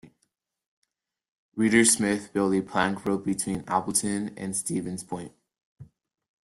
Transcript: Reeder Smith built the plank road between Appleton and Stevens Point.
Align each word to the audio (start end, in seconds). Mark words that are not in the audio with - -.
Reeder 1.55 1.85
Smith 1.85 2.33
built 2.33 2.53
the 2.53 2.61
plank 2.61 3.05
road 3.05 3.23
between 3.23 3.63
Appleton 3.67 4.33
and 4.35 4.55
Stevens 4.57 5.03
Point. 5.03 5.31